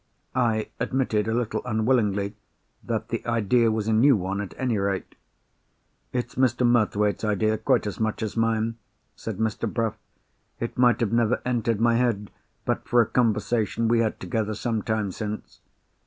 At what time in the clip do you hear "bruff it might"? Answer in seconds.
9.71-11.01